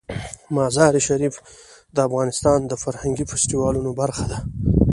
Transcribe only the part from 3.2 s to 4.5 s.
فستیوالونو برخه ده.